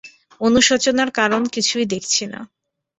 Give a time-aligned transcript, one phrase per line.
[0.41, 2.39] অনুশোচনার কারণ কিছুই দেখছি নে।